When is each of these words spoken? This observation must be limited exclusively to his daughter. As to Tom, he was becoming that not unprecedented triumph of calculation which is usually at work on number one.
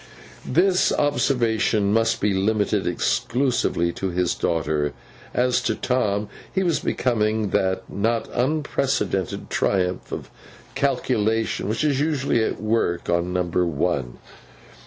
This 0.51 0.91
observation 0.91 1.93
must 1.93 2.21
be 2.21 2.33
limited 2.33 2.87
exclusively 2.87 3.91
to 3.93 4.09
his 4.09 4.33
daughter. 4.33 4.93
As 5.31 5.61
to 5.61 5.75
Tom, 5.75 6.27
he 6.51 6.63
was 6.63 6.79
becoming 6.79 7.51
that 7.51 7.87
not 7.87 8.27
unprecedented 8.33 9.51
triumph 9.51 10.11
of 10.11 10.31
calculation 10.73 11.69
which 11.69 11.83
is 11.83 11.99
usually 11.99 12.43
at 12.43 12.59
work 12.59 13.11
on 13.11 13.31
number 13.31 13.63
one. 13.63 14.17